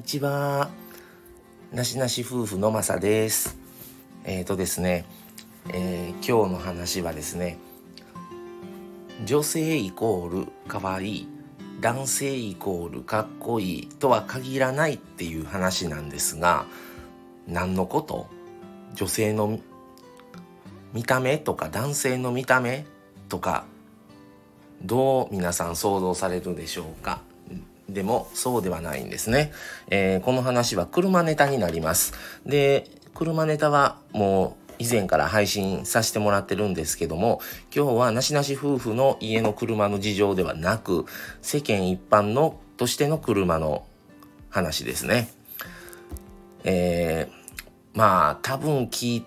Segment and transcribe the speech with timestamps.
[0.00, 0.70] にちは。
[1.74, 3.58] なしなし夫婦のまさです。
[4.24, 5.04] えっ、ー、とですね、
[5.68, 7.58] えー、今日の話はですね、
[9.26, 11.28] 女性イコール可愛い、
[11.82, 16.64] 男性イコールかっこいいとは限らないっていう話なんですが、
[17.46, 18.26] 何のこと？
[18.94, 19.58] 女性の
[20.94, 22.86] 見た目とか男性の見た目
[23.28, 23.66] とか
[24.82, 27.20] どう皆さん想像されるでしょうか？
[27.92, 29.52] でもそうではないんですね、
[29.88, 32.14] えー、この話は車ネタになります。
[32.46, 37.40] で車ネタはもう以前から配信させてもらってるんですけども
[37.74, 41.04] 今日はなしなし夫婦の家の車の事情ではなく
[41.42, 43.84] 世間一般のとしての車の
[44.48, 45.30] 話ですね。
[46.64, 49.22] えー、まあ多分聞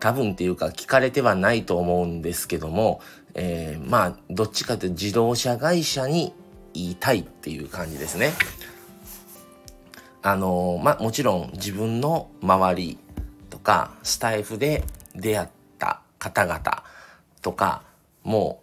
[0.00, 3.00] 多分っていうか聞かれてはないと思うんですけども、
[3.34, 6.32] えー、まあどっちかというと自動車会社に
[6.76, 8.32] 言いたいっていう感じですね。
[10.22, 12.98] あのまあもちろん自分の周り
[13.48, 14.84] とかスタイフで
[15.14, 16.82] 出会った方々
[17.42, 17.82] とか
[18.24, 18.60] も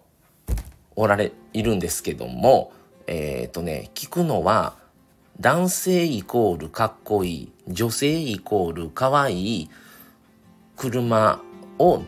[0.95, 2.73] おられいるんですけども
[3.07, 4.75] えっ、ー、とね聞くのは
[5.39, 9.69] 男性イコールかっこいい女性イコールかわいい
[10.75, 11.41] 車
[11.79, 12.01] を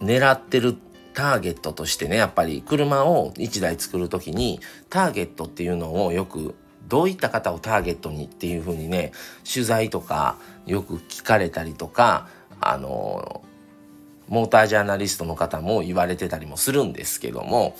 [0.00, 0.76] 狙ってる
[1.18, 6.54] ターゲットとしてねやっぱり車を1台作る時にターゲットっていうのをよく
[6.86, 9.10] どういった方をターゲットにっていうふうにね
[9.52, 12.28] 取材とかよく聞かれたりとか
[12.60, 13.42] あの
[14.28, 17.76] モータージャーナリストの方も言われてたりもするんですけども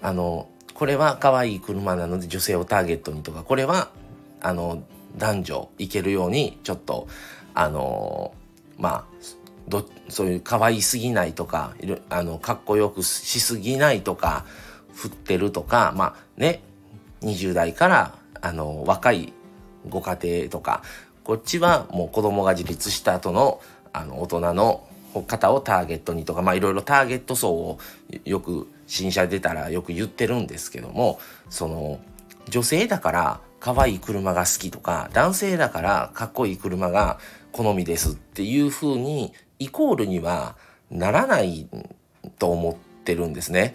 [0.00, 3.90] あのこれは可愛い車なので女性をターゲットにとかこれは
[4.40, 4.82] あの
[5.18, 7.08] 男女いけるようにちょっと
[7.52, 8.32] あの
[8.78, 9.04] まあ
[9.68, 11.74] どそういう可愛すぎないとか
[12.10, 14.44] あのかっこよくしすぎないとか
[14.94, 16.62] 振ってるとかまあね
[17.22, 19.32] 20代からあの若い
[19.88, 20.82] ご家庭とか
[21.22, 23.60] こっちはもう子供が自立した後の
[23.92, 24.86] あの大人の
[25.22, 27.78] 方をターゲットにとかまあいろいろターゲット層を
[28.24, 32.00] よく新車出たらよく言ってるんですけどもその
[32.48, 37.18] 女性だから可愛い車が好きとか男性だからかっこいい車が
[37.52, 40.56] 好みですっていう風にイコールには
[40.90, 41.68] ならない
[42.38, 43.74] と思ってるんですね。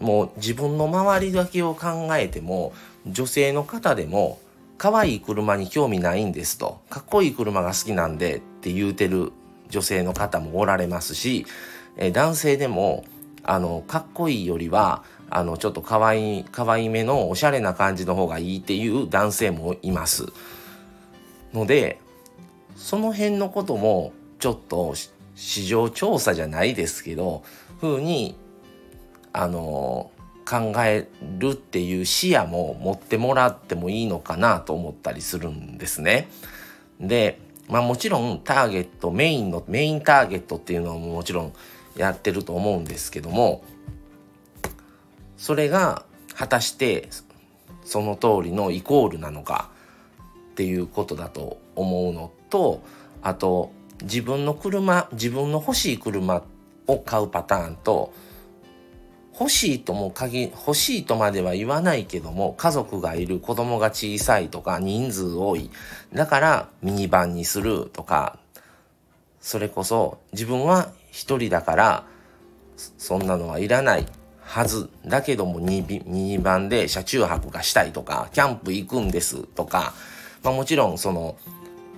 [0.00, 2.72] もう自分の周りだけを考えても
[3.06, 4.38] 女性の方でも
[4.78, 6.80] 可愛い車に興味ないんですと。
[6.88, 9.32] かっこいい車が好きなんでって言うてる
[9.68, 11.44] 女性の方もおられますし、
[12.12, 13.04] 男性でも
[13.42, 20.26] あのかっこいいよりはあのちょっと可愛い可愛いめのおしゃれな感じの方がいいっていう男性もいます。
[21.52, 21.98] ので
[22.76, 24.94] その辺のこともちょっと
[25.36, 27.44] 市場調査じゃないですけど
[27.80, 28.36] 風に
[29.32, 30.10] あの
[30.48, 31.06] 考え
[31.38, 36.28] るっていう視野も持ってもらってもいいのかなと思ったりするんですね。
[36.98, 41.52] でまあもちろんターゲットメインのメインターゲットっていうのももちろん
[41.96, 43.62] やってると思うんですけども
[45.36, 47.08] それが果たして
[47.84, 49.70] その通りのイコールなのか
[50.50, 52.82] っていうことだと思うのと
[53.22, 53.72] あと
[54.02, 56.42] 自分の車自分の欲しい車
[56.86, 58.12] を買うパターンと
[59.38, 65.70] 欲しいとも限欲しいとまでは言わないけども家族がいる子供が小さいとか人数多い。
[66.12, 68.38] だからミニバンにするとか
[69.40, 72.04] それこそ自分は一人だから
[72.98, 74.06] そんなのはいらない
[74.42, 74.90] はず。
[75.06, 79.94] だけどもミニバンで車中泊がしたいとかキャンプ行くんですとか、
[80.42, 81.36] まあ、もちろんその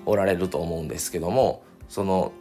[0.07, 2.33] おられると思うんですけどもその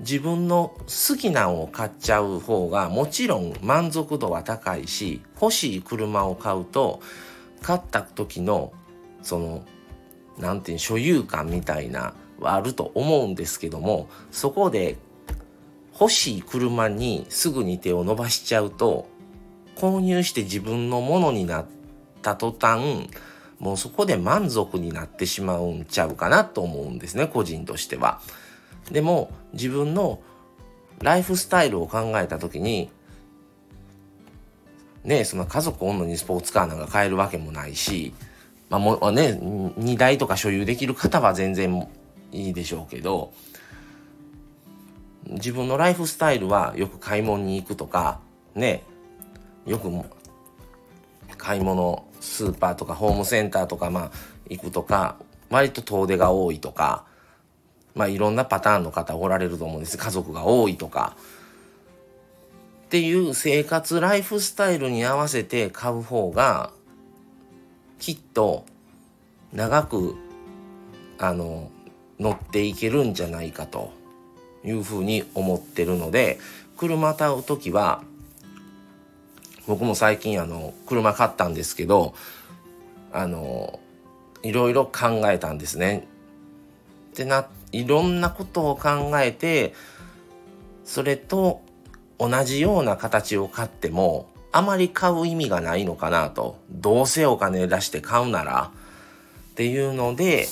[0.00, 7.00] 自分の好きなんを買っちゃう方がもちろん満足度は高いし欲しい車を買うと
[7.62, 8.72] 買った時の
[9.22, 9.64] その
[10.36, 14.98] 何て言う所有感みたいなはあると思うんですけどもそこで
[15.92, 19.08] 欲しい車にすぐに手を伸ばしちゃうと
[19.76, 21.66] 購入して自分のものになっ
[22.20, 23.08] た途端
[23.60, 28.20] もうそこで満足になってしまうんちゃうかなと思うんですね個人としては。
[28.90, 30.20] でも自分の
[31.00, 32.90] ライフスタイルを考えた時に
[35.04, 38.14] ねその家族おんのにスポーツカーなんか買えるわけもないし
[38.68, 41.88] まあもうね2台とか所有できる方は全然
[42.32, 43.32] いいでしょうけど
[45.26, 48.20] 自分のライフスタイルはよく買い物に行くとか
[48.54, 48.82] ね
[49.64, 49.90] よく
[51.36, 54.10] 買い物スーパーとかホームセンターとかまあ
[54.48, 55.16] 行くとか
[55.50, 57.04] 割と遠出が多いとか
[57.96, 61.16] まあいろんなパターンの方おられると思うんです家族が多いとか
[62.84, 66.70] っていう生活ライフスタイルに合わせて買う方が
[67.98, 68.64] きっと
[69.52, 70.14] 長く
[71.18, 71.70] あの
[72.20, 73.92] 乗っていけるんじゃないかと
[74.62, 76.38] いうふうに思ってるので
[76.76, 78.02] 車買う時は
[79.66, 82.14] 僕も最近あの車買ったんですけど
[83.12, 83.80] あの
[84.42, 86.06] いろいろ考えたんですね。
[87.12, 89.74] ってないろんなことを考えて
[90.84, 91.62] それと
[92.18, 96.58] 同じような形を買ってもあまり買う意味がないのかなと。
[96.70, 98.70] どうせお金出して買うなら。
[99.52, 100.46] っていうので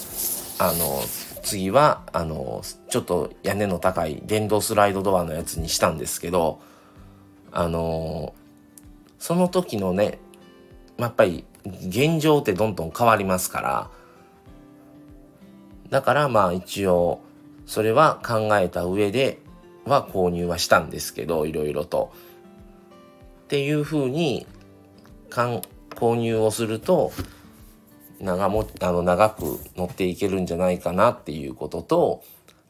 [0.58, 1.02] あの
[1.42, 6.60] 次はあのちょっと屋根の高い電動スライドドアのやつにしたんですけど
[7.52, 8.34] あの
[9.18, 10.18] その時のね
[10.96, 13.90] やっぱり現状ってどんどん変わりますから
[15.94, 17.20] だからまあ一応
[17.66, 19.38] それは考えた上で
[19.84, 22.12] は購入はしたんですけどいろいろと。
[23.44, 24.44] っていうふうに
[25.30, 27.12] 購入をすると
[28.18, 32.24] 長もあの長く乗っていけるんじゃないかなっていうことと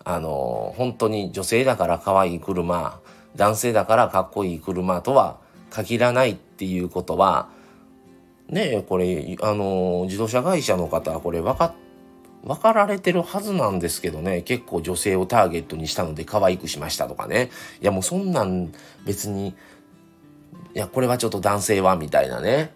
[0.05, 3.01] あの本当に女性だから可愛い車
[3.37, 5.39] 男性だからかっこいい車とは
[5.71, 7.49] 限らないっていうことは
[8.51, 11.75] ねえこれあの自動車会社の方はこれ分か
[12.45, 14.43] 分かられてるはずなんですけどね。
[14.43, 17.51] 結構女性をターゲットにしたので可愛くしましたとかね。
[17.81, 18.73] いやもうそんなん
[19.07, 19.55] 別にい
[20.79, 22.73] やこれはちょっと男性はみたいなね。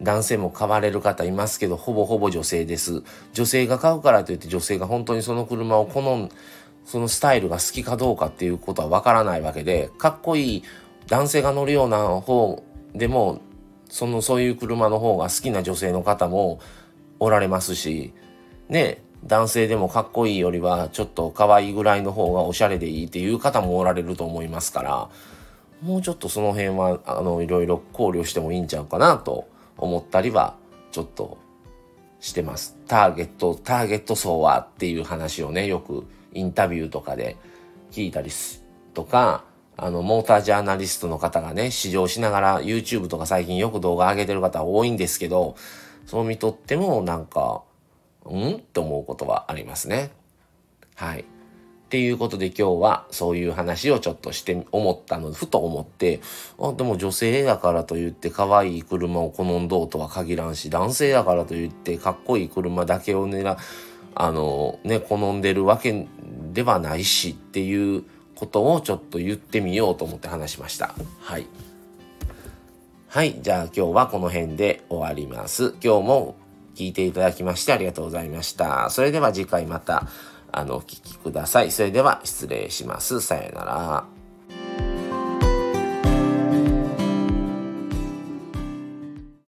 [0.00, 3.02] 男性も買われる方いますけどほぼほぼ女性です。
[3.32, 6.30] 女性が買うからといって女性が本当にその車を好ん
[6.84, 10.62] そのスタイルが好きかどうかっていうことはわからないわけでかっこいい
[11.08, 12.62] 男性が乗るような方
[12.94, 13.40] でも
[13.90, 16.60] そのそういう車の方が好きな女性の方も
[17.18, 18.14] おられますし
[18.68, 19.02] ね。
[19.24, 25.08] 男性でもかっこいいよりはちょっと可愛いぐらいの方がおしゃれでいいっていう方もおられると思いますから
[25.82, 30.56] もうちょっとその辺はあのいろいろ考慮してもいいんちゃうかなと思ったりは
[30.90, 31.38] ちょっと
[32.20, 32.76] してます。
[32.86, 37.36] ターゲット、ターゲット層はっていう話をね、よくインタビューとかで
[37.90, 39.44] 聞いたりすとか、
[39.76, 45.56] あの、モータージャーナリストの方がね、試乗しながら YouTube とか最近よく動画上げてる方多いんですけど、
[46.06, 47.62] そう見とってもなんか、
[48.34, 48.56] ん？
[48.56, 50.10] って思うことはありますね。
[50.94, 51.20] はい。
[51.20, 51.24] っ
[51.90, 56.20] ていうことで今日はそういう話をちょっとして思ったのふと思って
[56.60, 63.56] あでも女性だからといって可愛い車を好んどうとは限らんし男性だからといってかっこいい車だけを狙
[64.14, 66.06] あのね好んでるわけ
[66.52, 68.04] ではないしっていう
[68.34, 70.94] ことをちょっと言ってみようと思って話しました。
[71.20, 71.46] はい。
[73.08, 73.40] はい。
[73.40, 75.74] じゃあ今日はこの辺で終わります。
[75.82, 76.36] 今日も
[76.78, 80.06] 聞いていただきましてありがとうございましたそれでは次回また
[80.52, 81.70] あの、お聴きください。
[81.70, 83.20] それでは失礼します。
[83.20, 84.17] さよなら。